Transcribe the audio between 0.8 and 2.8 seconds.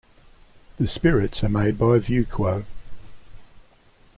spirits are made by VuQo.